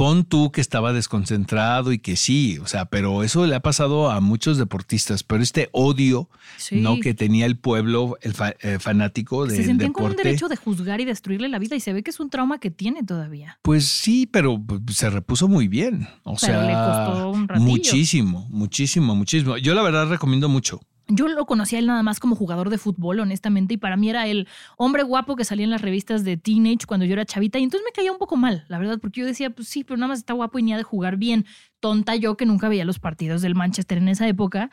[0.00, 4.10] Pon tú que estaba desconcentrado y que sí, o sea, pero eso le ha pasado
[4.10, 6.80] a muchos deportistas, pero este odio, Sí.
[6.80, 6.98] ¿no?
[7.00, 10.28] Que tenía el pueblo, el fa- eh, fanático Se del sentían con un deporte.
[10.28, 12.70] derecho de juzgar y destruirle la vida y se ve que es un trauma que
[12.70, 13.58] tiene todavía.
[13.60, 14.58] Pues sí, pero
[14.90, 16.08] se repuso muy bien.
[16.24, 19.58] O Pero sea, le costó un muchísimo, muchísimo, muchísimo.
[19.58, 20.80] Yo la verdad recomiendo mucho.
[21.10, 24.26] Yo lo conocía él nada más como jugador de fútbol, honestamente, y para mí era
[24.26, 27.64] el hombre guapo que salía en las revistas de teenage cuando yo era chavita, y
[27.64, 30.08] entonces me caía un poco mal, la verdad, porque yo decía, pues sí, pero nada
[30.08, 31.46] más está guapo y ni ha de jugar bien.
[31.80, 34.70] Tonta yo que nunca veía los partidos del Manchester en esa época.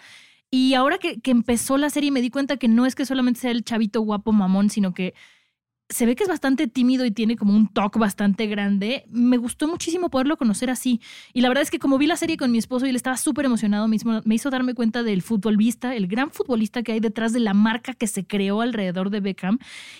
[0.50, 3.42] Y ahora que, que empezó la serie me di cuenta que no es que solamente
[3.42, 5.14] sea el chavito guapo mamón, sino que
[5.90, 9.06] se ve que es bastante tímido y tiene como un talk bastante grande.
[9.10, 11.00] Me gustó muchísimo poderlo conocer así.
[11.34, 13.16] Y la verdad es que como vi la serie con mi esposo y él estaba
[13.16, 17.32] súper emocionado mismo, me hizo darme cuenta del futbolista, el gran futbolista que hay detrás
[17.32, 19.60] de la marca que se creó alrededor de Beckham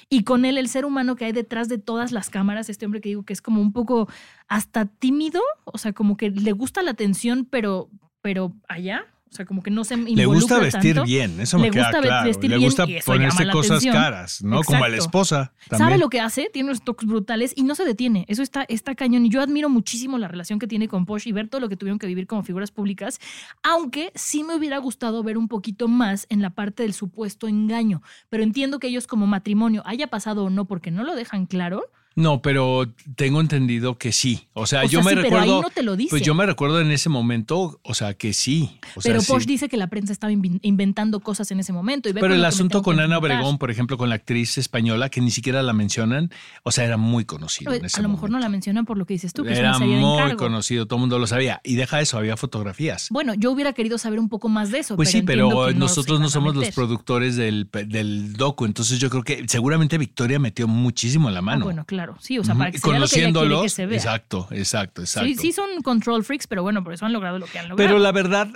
[0.10, 3.00] y con él el ser humano que hay detrás de todas las cámaras, este hombre
[3.00, 4.10] que digo que es como un poco
[4.50, 7.90] hasta tímido, o sea, como que le gusta la atención, pero,
[8.22, 9.06] pero allá.
[9.30, 11.04] O sea, como que no se involucra Le gusta vestir tanto.
[11.06, 12.28] bien, eso me Le queda gusta claro.
[12.28, 13.94] vestir Le bien gusta llama ponerse cosas atención.
[13.94, 14.62] caras, ¿no?
[14.64, 15.04] Como a la Exacto.
[15.06, 15.54] esposa.
[15.70, 16.00] ¿Sabe También.
[16.00, 16.50] lo que hace?
[16.52, 18.26] Tiene unos toques brutales y no se detiene.
[18.30, 19.26] Eso está, está cañón.
[19.26, 21.76] Y yo admiro muchísimo la relación que tiene con Posh y ver todo lo que
[21.76, 23.20] tuvieron que vivir como figuras públicas.
[23.64, 28.02] Aunque sí me hubiera gustado ver un poquito más en la parte del supuesto engaño.
[28.30, 31.84] Pero entiendo que ellos como matrimonio haya pasado o no porque no lo dejan claro.
[32.18, 34.48] No, pero tengo entendido que sí.
[34.54, 35.62] O sea, O yo sea, me sí, pero ahí recuerdo.
[35.62, 36.10] no te lo dice.
[36.10, 38.72] Pues yo me recuerdo en ese momento, o sea, que sí.
[38.96, 39.32] O sea, pero sí.
[39.32, 42.10] Posh dice que la prensa estaba inven- inventando cosas en ese momento.
[42.10, 43.20] Y Pero el asunto con Ana.
[43.20, 46.32] Obregón, por ejemplo, con la actriz española, que ni siquiera la mencionan,
[46.64, 47.72] o sea, era muy conocido.
[47.72, 49.60] en ese A lo mejor no la mencionan por lo que dices tú, que es
[49.60, 51.62] Era una serie de muy conocido, todo el mundo lo sabía.
[51.64, 53.10] Y deja eso, había fotografías.
[53.12, 54.96] Bueno, yo hubiera querido saber un poco más de eso.
[54.96, 59.22] Pues sí, pero no nosotros no somos los productores del, del docu, entonces yo creo
[59.24, 61.66] que seguramente Victoria metió muchísimo la Ah, mano.
[61.66, 62.07] bueno, claro.
[62.20, 62.60] Sí, o sea, Ujú.
[62.60, 63.98] para que se vea lo que ella quiere que Conociéndolos, se vea.
[63.98, 65.28] exacto, exacto, exacto.
[65.28, 67.88] Sí, sí son control freaks, pero bueno, por eso han logrado lo que han logrado.
[67.88, 68.48] Pero la verdad,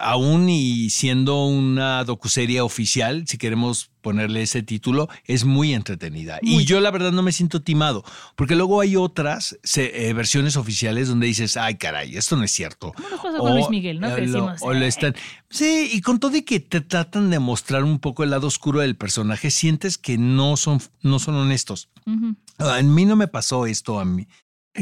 [0.00, 6.38] aún y siendo una docuserie oficial, si queremos ponerle ese título, es muy entretenida.
[6.42, 6.62] Muy.
[6.62, 8.02] Y yo la verdad no me siento timado,
[8.34, 12.50] porque luego hay otras se- eh, versiones oficiales donde dices, ay caray, esto no es
[12.50, 12.92] cierto.
[12.96, 14.14] ¿Cómo nos pasa con Luis Miguel, no?
[14.14, 14.86] Que eh, lo- decimos, o "Eh".
[14.86, 15.14] están,
[15.50, 18.80] sí, y con todo y que te tratan de mostrar un poco el lado oscuro
[18.80, 21.90] del personaje, sientes que no son, no son honestos.
[22.58, 24.26] A mí no me pasó esto a mí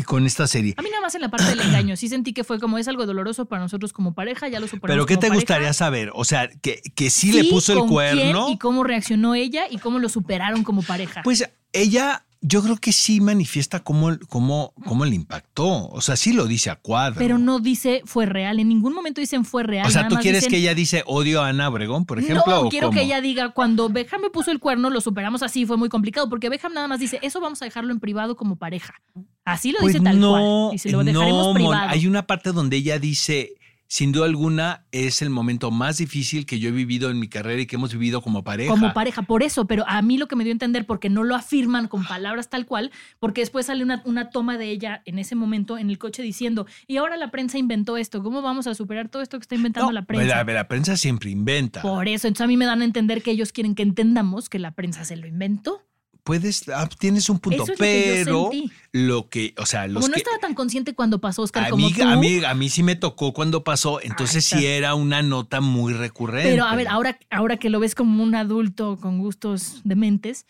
[0.06, 0.74] con esta serie.
[0.76, 2.88] A mí nada más en la parte del engaño, sí sentí que fue como es
[2.88, 5.34] algo doloroso para nosotros como pareja, ya lo superamos Pero ¿qué te pareja.
[5.34, 6.10] gustaría saber?
[6.14, 8.44] O sea, que, que sí, le puso el ¿con cuerno.
[8.46, 11.22] quién y cómo reaccionó ella y cómo lo superaron como pareja.
[11.24, 15.88] Pues ella, yo creo que sí manifiesta cómo, cómo, cómo le impactó.
[15.88, 17.18] O sea, sí lo dice a cuadro.
[17.18, 19.86] pero no dice fue real, en ningún momento dicen fue real.
[19.86, 22.44] O sea, nada ¿tú quieres dicen, que ella dice odio a Ana Obregón, por ejemplo?
[22.46, 22.98] No, o quiero cómo?
[22.98, 26.28] que ella diga, cuando Beckham me puso el cuerno, lo superamos así, fue muy complicado,
[26.28, 28.94] porque Beckham nada más dice, eso vamos a dejarlo en privado como pareja.
[29.52, 30.70] Así lo Pues dice tal no, cual.
[30.72, 31.88] Dice, lo dejaremos no, privado.
[31.88, 33.54] Hay una parte donde ella dice,
[33.90, 37.62] sin duda alguna, es el momento más difícil que yo he vivido en mi carrera
[37.62, 38.70] y que hemos vivido como pareja.
[38.70, 41.24] Como pareja, por eso, pero a mí lo que me dio a entender, porque no
[41.24, 45.18] lo afirman con palabras tal cual, porque después sale una, una toma de ella en
[45.18, 48.74] ese momento en el coche diciendo, y ahora la prensa inventó esto, ¿cómo vamos a
[48.74, 50.44] superar todo esto que está inventando No, la prensa?
[50.44, 51.80] La, la prensa siempre inventa.
[51.80, 54.58] Por eso, entonces a mí me dan a entender que ellos quieren que entendamos que
[54.58, 55.87] la prensa se lo inventó.
[56.28, 58.50] Puedes, ah, tienes un punto, Eso es lo que yo pero
[58.92, 61.70] lo que, o sea, los Como no que, estaba tan consciente cuando pasó Oscar a
[61.70, 62.02] como mí, tú.
[62.02, 65.94] a, mí, a mí sí me tocó cuando pasó, entonces sí era una nota muy
[65.94, 66.50] recurrente.
[66.50, 70.44] Pero a ver, ahora, ahora que lo ves como un adulto con gustos dementes,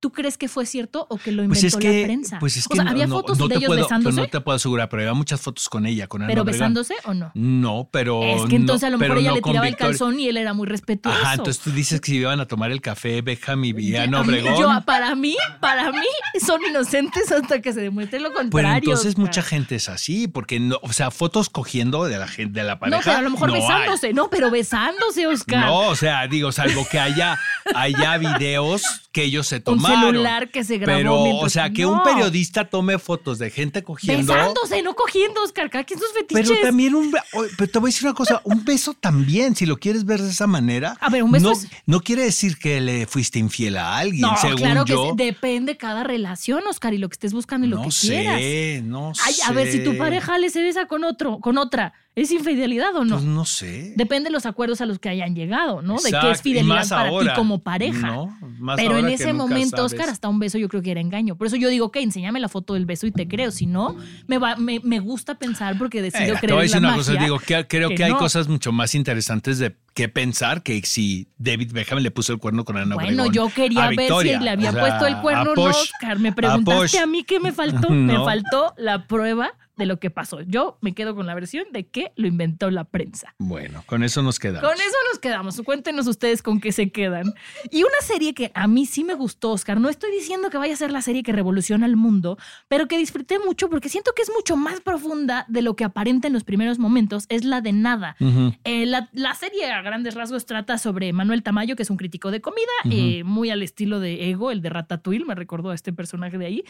[0.00, 2.38] ¿Tú crees que fue cierto o que lo Pues inventó es que, la prensa?
[2.40, 4.16] pues es o que sea, no- ¿había fotos no de ellos puedo- besándose?
[4.16, 6.58] No te puedo asegurar, pero había muchas fotos con ella, con Ana ¿Pero Obregón.
[6.58, 7.30] besándose o no?
[7.34, 8.22] No, pero.
[8.22, 10.54] Es que entonces a lo mejor pero ella le tiraba el calzón y él era
[10.54, 11.18] muy respetuoso.
[11.20, 14.58] Ajá, entonces tú dices que si iban a tomar el café Beckham y Ana Obregón.
[14.58, 15.98] yo, para mí, para mí,
[16.46, 18.78] son inocentes hasta que se demuestre lo Pues contrario.
[18.78, 19.20] entonces Oscar.
[19.26, 22.78] mucha gente es así, porque no, o sea, fotos cogiendo de la gente, de la
[22.78, 22.96] pareja.
[22.98, 23.60] No, pero a lo mejor hay.
[23.60, 25.66] besándose, no, pero besándose, Oscar.
[25.66, 27.38] No, o sea, digo, salvo que haya,
[27.74, 28.82] haya videos
[29.12, 30.10] que ellos se Un tomaron.
[30.12, 31.94] celular que se grabó Pero, mientras- o sea, que No.
[31.94, 34.32] un periodista tome fotos de gente cogiendo.
[34.32, 35.68] Besándose, no cogiendo, Oscar.
[35.68, 36.48] Cada quien sus fetiches.
[36.48, 37.12] Pero también un
[37.58, 40.30] pero te voy a decir una cosa, un beso también, si lo quieres ver de
[40.30, 40.96] esa manera.
[41.00, 44.20] A ver, un beso no, es- no quiere decir que le fuiste infiel a alguien,
[44.22, 45.10] No, según claro que yo.
[45.10, 45.16] sí.
[45.16, 48.84] depende cada relación, Oscar, y lo que estés buscando y lo no que sé, quieras.
[48.84, 49.42] no Ay, sé.
[49.44, 53.04] a ver, si tu pareja le se besa con otro, con otra, ¿es infidelidad o
[53.04, 53.16] no?
[53.16, 53.92] Pues no sé.
[53.96, 55.96] Depende de los acuerdos a los que hayan llegado, ¿no?
[55.96, 57.32] de qué es fidelidad para ahora.
[57.32, 58.06] ti como pareja.
[58.08, 59.92] No, más Pero en ahora ese momento, sabes.
[59.92, 61.36] Oscar, hasta un beso yo creo que era engaño.
[61.36, 63.50] Por eso yo digo, ok, enséñame la foto del beso y te creo.
[63.50, 63.96] Si no,
[64.26, 66.94] me, va, me, me gusta pensar porque decido Eh, te creer voy a decir una
[66.94, 68.18] cosa, digo, que, creo que, que hay no.
[68.18, 72.64] cosas mucho más interesantes de que pensar que si David Beckham le puso el cuerno
[72.64, 74.38] con Ana Bueno, Obregón yo quería a ver Victoria.
[74.38, 76.18] si le había O sea, puesto el cuerno o no, Oscar.
[76.18, 77.90] Me preguntaste a, mí qué me faltó.
[77.90, 80.40] Me faltó la prueba de lo que pasó.
[80.42, 83.34] Yo me quedo con la versión de que lo inventó la prensa.
[83.38, 84.68] Bueno, con eso nos quedamos.
[84.68, 85.60] Con eso nos quedamos.
[85.62, 87.32] Cuéntenos ustedes con qué se quedan.
[87.70, 89.80] Y una serie que a mí sí me gustó, Oscar.
[89.80, 92.98] No estoy diciendo que vaya a ser la serie que revoluciona el mundo, pero que
[92.98, 96.44] disfruté mucho porque siento que es mucho más profunda de lo que aparenta en los
[96.44, 97.26] primeros momentos.
[97.28, 98.16] Es la de nada.
[98.64, 102.30] Eh, la, la serie a grandes rasgos trata sobre Manuel Tamayo, que es un crítico
[102.30, 105.92] de comida, eh, muy al estilo de Ego, el de Ratatouille, me recordó a este
[105.92, 106.64] personaje de ahí.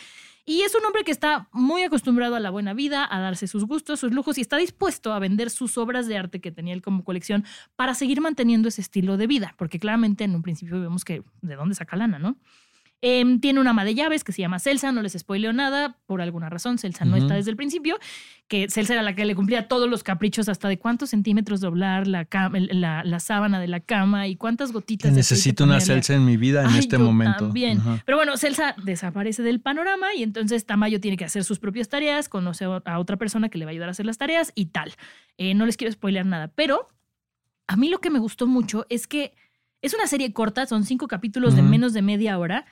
[0.46, 3.64] Y es un hombre que está muy acostumbrado a la buena vida, a darse sus
[3.64, 6.82] gustos, sus lujos y está dispuesto a vender sus obras de arte que tenía él
[6.82, 7.44] como colección
[7.76, 11.56] para seguir manteniendo ese estilo de vida, porque claramente en un principio vemos que de
[11.56, 12.36] dónde saca lana, ¿no?
[13.02, 16.20] Em, tiene una ama de llaves que se llama Celsa, no les spoileo nada, por
[16.20, 17.98] alguna razón Celsa no está desde el principio,
[18.46, 22.06] que Celsa era la que le cumplía todos los caprichos hasta de cuántos centímetros doblar
[22.06, 26.36] la, la, la sábana de la cama y cuántas gotitas Necesito una salsa en mi
[26.36, 27.44] vida en Ay, este yo momento.
[27.44, 27.80] También.
[28.04, 32.28] Pero bueno, Celsa desaparece del panorama y entonces Tamayo tiene que hacer sus propias tareas,
[32.28, 34.92] conoce a otra persona que le va a ayudar a hacer las tareas y tal.
[35.38, 36.90] Eh, no les quiero spoilear nada, pero
[37.66, 39.32] a mí lo que me gustó mucho es que
[39.80, 42.66] es una serie corta, son cinco capítulos de menos de media hora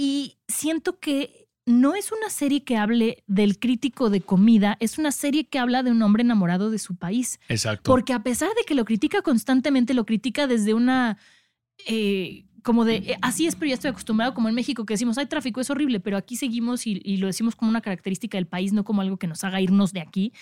[0.00, 5.12] y siento que no es una serie que hable del crítico de comida, es una
[5.12, 7.38] serie que habla de un hombre enamorado de su país.
[7.50, 7.90] Exacto.
[7.90, 11.18] Porque a pesar de que lo critica constantemente, lo critica desde una.
[11.86, 15.18] eh, como de, eh, así es, pero ya estoy acostumbrado, como en México, que decimos,
[15.18, 18.46] hay tráfico, es horrible, pero aquí seguimos y, y lo decimos como una característica del
[18.46, 20.32] país, no como algo que nos haga irnos de aquí.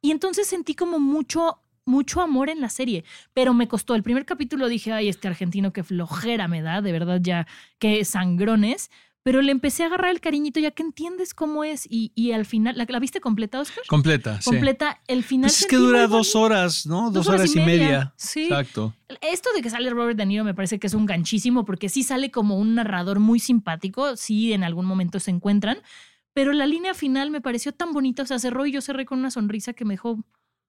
[0.00, 3.94] Y entonces sentí como mucho, mucho amor en la serie, pero me costó.
[3.94, 7.46] El primer capítulo dije, ay, este argentino, qué flojera me da, de verdad ya,
[7.78, 8.90] qué sangrones.
[9.28, 11.86] Pero le empecé a agarrar el cariñito ya que entiendes cómo es.
[11.86, 13.84] Y, y al final, ¿la, la viste completa, Oscar?
[13.86, 14.48] Completa, sí.
[14.48, 15.02] Completa.
[15.06, 15.50] El final.
[15.50, 17.10] Pues es que dura dos horas, ¿no?
[17.10, 18.14] Dos, horas, y media.
[18.16, 18.44] Sí.
[18.44, 18.94] Exacto.
[19.20, 22.04] Esto de que sale Robert De Niro me parece que es un ganchísimo porque sí
[22.04, 25.76] sale como un narrador muy simpático, sí en algún momento se encuentran,
[26.32, 29.18] pero la línea final me pareció tan bonita, o sea, cerró y yo cerré con
[29.18, 30.24] una sonrisa que me dejó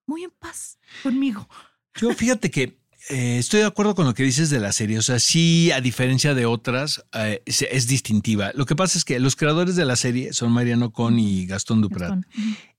[0.06, 1.48] muy en paz conmigo.
[1.96, 2.78] Yo fíjate que
[3.10, 4.98] eh, estoy de acuerdo con lo que dices de la serie.
[4.98, 8.52] O sea, sí, a diferencia de otras, eh, es, es distintiva.
[8.56, 11.82] Lo que pasa es que los creadores de la serie son Mariano Con y Gastón
[11.82, 12.10] Duprat.
[12.10, 12.26] Gastón.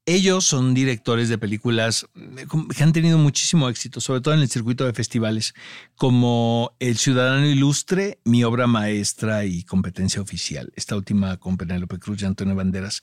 [0.06, 4.48] Ellos son directores de películas eh, que han tenido muchísimo éxito, sobre todo en el
[4.48, 5.54] circuito de festivales,
[5.94, 12.22] como El Ciudadano Ilustre, Mi Obra Maestra y Competencia Oficial, esta última con Penélope Cruz
[12.22, 13.02] y Antonio Banderas.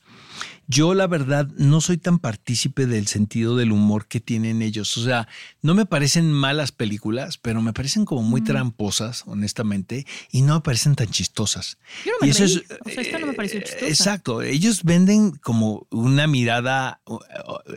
[0.69, 4.97] Yo, la verdad, no soy tan partícipe del sentido del humor que tienen ellos.
[4.97, 5.27] O sea,
[5.61, 10.61] no me parecen malas películas, pero me parecen como muy tramposas, honestamente, y no me
[10.61, 11.77] parecen tan chistosas.
[12.05, 13.87] Yo no me Y eso reí, es, o sea, esta no me pareció eh, chistosa.
[13.87, 14.41] Exacto.
[14.41, 17.01] Ellos venden como una mirada,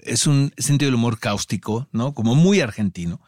[0.02, 2.12] es un sentido del humor cáustico, ¿no?
[2.12, 3.20] Como muy argentino.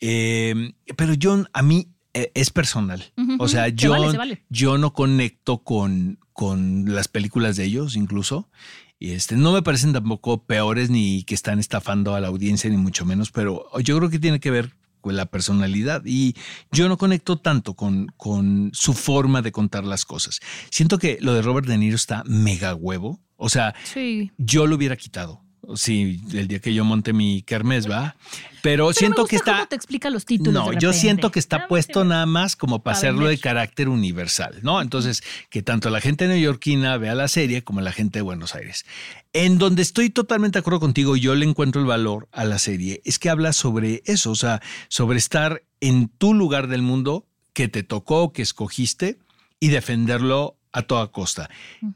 [0.00, 3.12] Eh, pero yo, a mí, eh, es personal.
[3.38, 3.66] O sea.
[3.66, 4.44] Se yo, vale, se vale.
[4.48, 8.48] yo no conecto con, con las películas de ellos, incluso.
[9.04, 12.78] Y este, no me parecen tampoco peores ni que están estafando a la audiencia, ni
[12.78, 16.34] mucho menos, pero yo creo que tiene que ver con la personalidad y
[16.72, 20.40] yo no conecto tanto con, con su forma de contar las cosas.
[20.70, 23.20] Siento que lo de Robert De Niro está mega huevo.
[23.36, 24.32] O sea, Sí.
[24.38, 25.43] yo lo hubiera quitado.
[25.74, 28.16] Sí, el día que yo monte mi kermés, va.
[28.62, 29.52] Pero, Pero siento me que está.
[29.52, 30.52] cómo te explica los títulos.
[30.54, 33.38] No, de yo siento que está Nada puesto nada más como para Para hacerlo de
[33.38, 34.80] carácter universal, ¿no?
[34.80, 38.86] Entonces, que tanto la gente neoyorquina vea la serie como la gente de Buenos Aires.
[39.32, 43.02] En donde estoy totalmente de acuerdo contigo, yo le encuentro el valor a la serie,
[43.04, 47.68] es que habla sobre eso, o sea, sobre estar en tu lugar del mundo que
[47.68, 49.18] te tocó, que escogiste
[49.60, 51.48] y defenderlo a toda costa.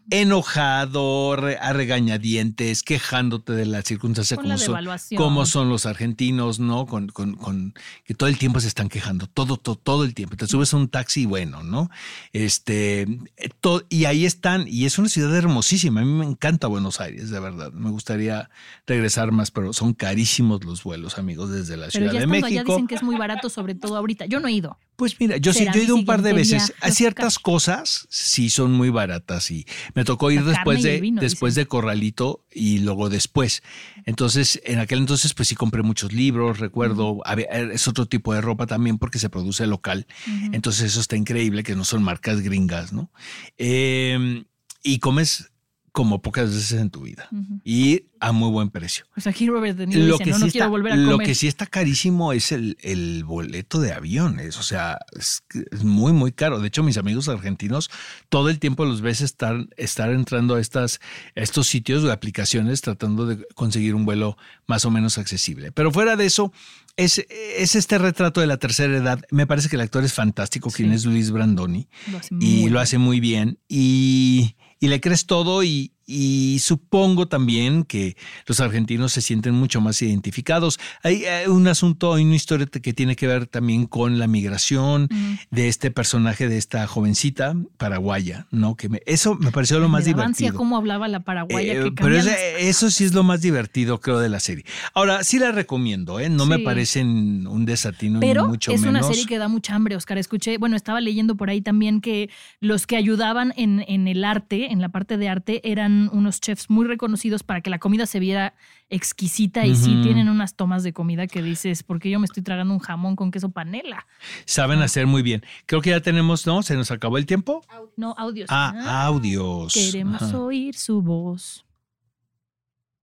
[0.09, 5.85] Enojado, re- a regañadientes, quejándote de la circunstancia Con como la son, como son los
[5.85, 6.87] argentinos, ¿no?
[6.87, 10.37] Con, con- con- que todo el tiempo se están quejando, todo, todo, todo el tiempo.
[10.37, 11.91] Te subes a un taxi, bueno, ¿no?
[12.33, 13.03] Este,
[13.37, 16.01] eh, to- y ahí están, y es una ciudad hermosísima.
[16.01, 17.73] A mí me encanta Buenos Aires, de verdad.
[17.73, 18.49] Me gustaría
[18.87, 22.73] regresar más, pero son carísimos los vuelos, amigos, desde la Pero Ciudad ya de México.
[22.75, 24.27] dicen que es muy barato, sobre todo ahorita.
[24.27, 24.79] Yo no he ido.
[24.99, 26.75] Pues mira, yo sí, yo he ido un par de veces.
[26.81, 31.21] A ciertas cosas sí son muy baratas y me tocó ir La después de vino,
[31.21, 33.63] después de Corralito y luego después.
[34.07, 38.41] Entonces, en aquel entonces pues sí compré muchos libros, recuerdo, había- es otro tipo de
[38.41, 40.09] ropa también porque se produce local.
[40.51, 43.13] Entonces eso está increíble que no son marcas gringas, ¿no?
[43.57, 44.43] Eh,
[44.83, 45.53] y comes
[45.99, 47.29] como pocas veces en tu vida
[47.65, 49.05] y a muy buen precio.
[49.15, 51.27] Pues aquí Robert De Niro dice, no, no sí quiero está, volver a lo comer.
[51.27, 54.59] que sí está carísimo es el, el boleto de aviones.
[54.59, 56.61] O sea, es, es muy, muy caro.
[56.61, 57.91] De hecho, mis amigos argentinos
[58.29, 61.01] todo el tiempo los ves estar, estar entrando a, estas,
[61.35, 64.37] a estos sitios o aplicaciones tratando de conseguir un vuelo
[64.69, 65.73] más o menos accesible.
[65.73, 66.53] Pero fuera de eso,
[66.97, 69.21] es, es este retrato de la tercera edad.
[69.33, 70.95] Me parece que el actor es fantástico, quien Sí.
[70.95, 72.77] es Luis Brandoni Lo hace y muy lo bien.
[72.79, 78.17] hace muy bien y, y le crees todo y, y supongo también que
[78.47, 80.81] los argentinos se sienten mucho más identificados.
[81.03, 85.09] Hay, eh, un asunto, hay una historia que tiene que ver también con la migración
[85.51, 88.75] de este personaje, de esta jovencita paraguaya, ¿no?
[88.75, 90.55] Que me- eso me pareció lo más Me divertido.
[90.55, 91.75] cómo hablaba la paraguaya.
[91.75, 94.65] Eh, que pero eso sí es lo más divertido, creo, de la serie.
[94.95, 96.31] Ahora, sí la recomiendo, ¿eh?
[96.31, 99.03] No me parecen un desatino Pero ni mucho es menos.
[99.05, 100.17] una serie que da mucha hambre, Oscar.
[100.17, 104.73] Escuché, bueno, estaba leyendo por ahí también que los que ayudaban en, en el arte,
[104.73, 108.21] en la parte de arte, eran unos chefs muy reconocidos para que la comida se
[108.21, 108.55] viera
[108.91, 112.43] exquisita y sí tienen unas tomas de comida que dices, ¿por qué yo me estoy
[112.43, 114.07] tragando un jamón con queso panela?
[114.45, 115.45] Saben hacer muy bien.
[115.67, 116.63] Creo que ya tenemos, ¿no?
[116.63, 117.63] Se nos acabó el tiempo.
[117.97, 118.49] No, audios.
[118.51, 119.75] Ah, audios.
[119.75, 120.39] Queremos Ajá.
[120.39, 121.65] oír su voz.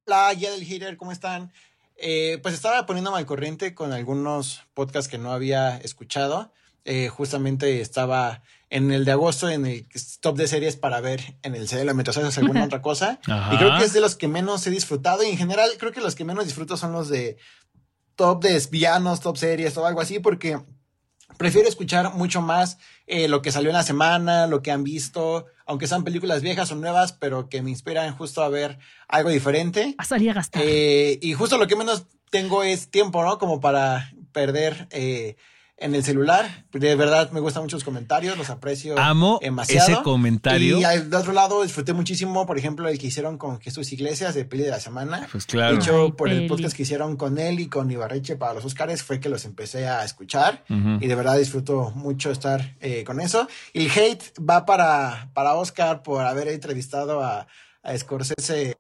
[0.08, 1.52] Hola, guía del hater, ¿cómo están?
[1.98, 6.54] Eh, pues estaba poniéndome al corriente con algunos podcasts que no había escuchado.
[6.84, 9.88] Eh, justamente estaba en el de agosto en el
[10.22, 13.20] top de series para ver en el CL mientras haces alguna otra cosa.
[13.28, 13.54] Ajá.
[13.54, 15.24] Y creo que es de los que menos he disfrutado.
[15.24, 17.38] Y en general, creo que los que menos disfruto son los de
[18.16, 20.60] top de villanos, top series o algo así, porque
[21.38, 25.46] prefiero escuchar mucho más eh, lo que salió en la semana, lo que han visto,
[25.66, 29.96] aunque sean películas viejas o nuevas, pero que me inspiran justo a ver algo diferente.
[29.98, 30.62] A salir a gastar.
[30.66, 33.38] Eh, y justo lo que menos tengo es tiempo, ¿no?
[33.38, 35.36] Como para perder eh,
[35.78, 36.66] en el celular.
[36.72, 39.92] De verdad me gustan mucho los comentarios, los aprecio Amo demasiado.
[39.92, 40.80] ese comentario.
[40.80, 44.36] Y al de otro lado disfruté muchísimo, por ejemplo, el que hicieron con Jesús Iglesias
[44.36, 45.28] de Peli de la Semana.
[45.32, 45.74] Pues claro.
[45.74, 48.66] De hecho, Ay, por el podcast que hicieron con él y con Ibarreche para los
[48.66, 53.20] Oscars fue que los empecé a escuchar y de verdad disfruto mucho estar eh, con
[53.20, 53.48] eso.
[53.74, 57.48] Y el hate va para, para Oscar por haber entrevistado a,
[57.84, 58.78] a Scorsese.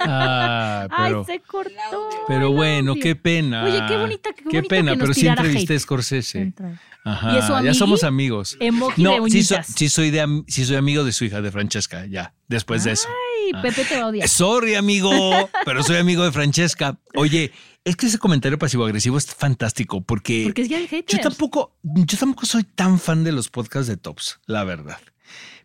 [0.00, 2.08] Ah, pero, Ay, se cortó.
[2.26, 3.64] pero bueno, qué pena.
[3.64, 5.78] Oye, qué bonita, qué, bonito pena, que nos pero sí entrevisté a.
[5.78, 6.40] Scorsese.
[6.40, 6.80] Entra.
[7.04, 8.56] Ajá, ¿Y es su ya somos amigos.
[8.60, 9.66] Emoji de No, sí, so- uñitas.
[9.76, 13.08] sí soy de sí soy amigo de su hija, de Francesca, ya, después de eso.
[13.08, 14.28] Ay, Pepe te odia.
[14.28, 15.10] Sorry, amigo,
[15.64, 16.98] pero soy amigo de Francesca.
[17.16, 17.50] Oye,
[17.84, 21.16] es que ese comentario pasivo-agresivo es fantástico porque, Porque es ya el hater.
[21.18, 24.98] yo tampoco, yo tampoco soy tan fan de los podcasts de Tops, la verdad.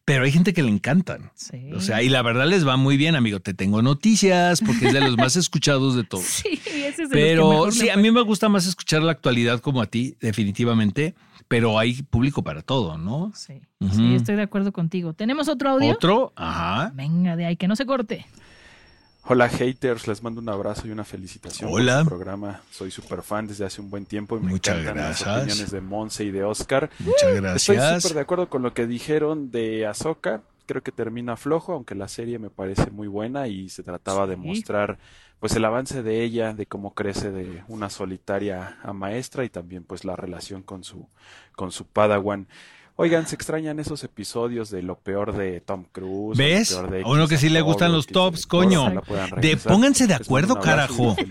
[0.07, 1.31] Pero hay gente que le encantan.
[1.35, 1.69] Sí.
[1.73, 3.41] O sea, y la verdad les va muy bien, amigo.
[3.41, 6.23] Te tengo noticias porque es de los más escuchados de todos.
[6.47, 9.81] Sí, ese es que Pero sí, a mí me gusta más escuchar la actualidad como
[9.81, 11.13] a ti, definitivamente.
[11.49, 13.33] Pero hay público para todo, ¿no?
[13.35, 13.95] Sí, Ujú.
[13.95, 15.11] sí, estoy de acuerdo contigo.
[15.11, 15.91] ¿Tenemos otro audio?
[15.91, 16.93] Otro, ajá.
[16.95, 18.25] Venga, de ahí, que no se corte.
[19.29, 21.95] Hola haters, les mando un abrazo y una felicitación Hola.
[21.97, 22.61] por su programa.
[22.71, 25.27] Soy súper fan desde hace un buen tiempo y me Muchas encantan gracias.
[25.27, 26.89] las opiniones de Monse y de Oscar.
[26.99, 28.03] Muchas Estoy gracias.
[28.03, 30.43] súper de acuerdo con lo que dijeron de Ahsoka.
[30.65, 34.37] Creo que termina flojo, aunque la serie me parece muy buena y se trataba de
[34.37, 34.97] mostrar
[35.39, 39.83] pues el avance de ella, de cómo crece de una solitaria a maestra y también
[39.83, 41.05] pues la relación con su
[41.55, 42.47] con su Padawan.
[42.99, 46.29] Oigan, se extrañan esos episodios de lo peor de Tom Cruise.
[46.31, 46.73] o lo ¿Ves?
[46.73, 48.91] peor de A uno que sí le gustan o los tops, coño.
[49.39, 51.15] De pónganse de acuerdo, carajo.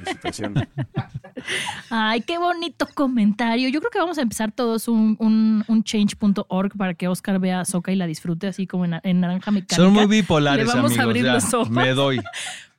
[1.91, 3.69] Ay, qué bonito comentario.
[3.69, 7.61] Yo creo que vamos a empezar todos un, un, un change.org para que Oscar vea
[7.61, 9.77] a Soca y la disfrute así como en, en naranja mecánica.
[9.77, 11.01] Son muy bipolares, Le vamos amigos.
[11.01, 11.71] a abrir ya, los ojos.
[11.71, 12.21] me doy.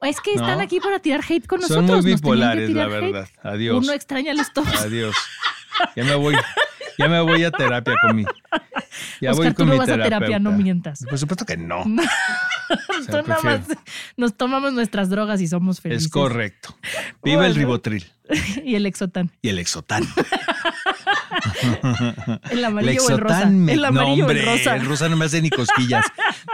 [0.03, 0.63] Es que están ¿No?
[0.63, 2.03] aquí para tirar hate con Son nosotros.
[2.05, 2.91] muy nos tenían que bipolares, la hate.
[2.91, 3.27] verdad.
[3.41, 3.83] Adiós.
[3.83, 4.79] Uno extraña los tops.
[4.83, 5.15] Adiós.
[5.95, 6.35] Ya me voy.
[6.97, 8.25] Ya me voy a terapia con mi.
[9.21, 11.05] Ya Oscar, voy tú con no mi vas a terapia, no mientas.
[11.07, 11.83] Por supuesto que no.
[13.07, 13.61] Tú nada más
[14.17, 16.05] nos tomamos nuestras drogas y somos felices.
[16.05, 16.75] Es correcto.
[17.23, 18.05] Viva el ribotril
[18.63, 19.31] y el exotán.
[19.41, 20.03] y el exotán.
[22.49, 23.45] El amarillo o el rosa.
[23.45, 24.75] Me- El no, o el hombre, rosa.
[24.75, 26.05] el rosa no me hace ni cosquillas.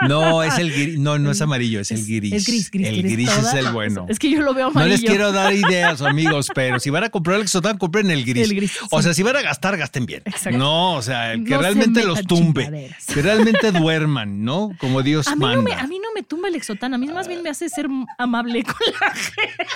[0.07, 0.97] No, es el gris.
[0.99, 2.33] No, no es amarillo, es el gris.
[2.33, 3.11] Es gris, gris, El gris.
[3.13, 4.05] gris es el bueno.
[4.09, 4.91] Es que yo lo veo No amarillo.
[4.97, 8.49] les quiero dar ideas, amigos, pero si van a comprar el Exotan, compren el gris.
[8.49, 10.21] El gris, O sea, si van a gastar, gasten bien.
[10.25, 10.57] Exacto.
[10.57, 12.63] No, o sea, que No se realmente los tumbe.
[12.65, 13.05] chingaderas.
[13.05, 14.71] Que realmente duerman, ¿no?
[14.79, 15.55] Como Dios A mí, manda.
[15.57, 17.69] no me, a mí no me tumba el exotán, a mí más bien me hace
[17.69, 17.87] ser
[18.17, 19.67] amable con la gente.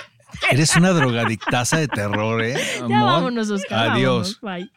[0.52, 2.56] Eres una drogadictaza de terror, ¿eh?
[2.80, 3.10] Ya amor?
[3.12, 3.90] vámonos, Oscar.
[3.92, 4.40] Adiós.
[4.42, 4.72] vámonos, bye.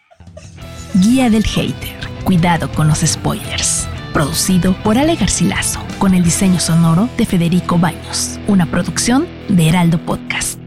[0.95, 1.97] Guía del Hater.
[2.25, 3.89] Cuidado con los spoilers.
[4.13, 8.41] Producido por Ale Garcilaso, con el diseño sonoro de Federico Baños.
[8.49, 10.59] Una producción de Heraldo Podcast.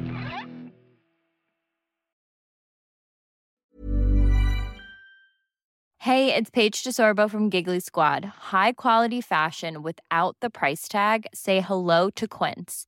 [5.97, 8.25] Hey, it's Paige DeSorbo from Giggly Squad.
[8.51, 11.25] High quality fashion without the price tag.
[11.33, 12.87] Say hello to Quince.